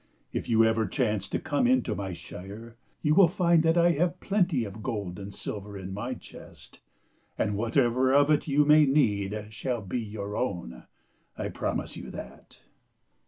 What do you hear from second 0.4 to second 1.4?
you ever chance to